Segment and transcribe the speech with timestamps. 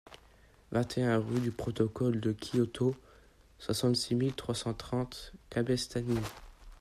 [0.71, 2.95] vingt et un rue du Protocole de Kyoto,
[3.59, 6.17] soixante-six mille trois cent trente Cabestany